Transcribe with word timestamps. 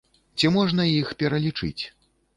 Ці 0.39 0.49
можна 0.55 0.87
іх 0.93 1.11
пералічыць? 1.19 1.79